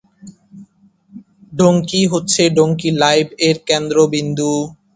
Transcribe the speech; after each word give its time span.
"Donkey" 1.53 2.01
হচ্ছে 2.13 2.41
"Donkey 2.57 2.89
Live" 3.01 3.25
এর 3.47 3.57
কেন্দ্রবিন্দু! 3.67 4.51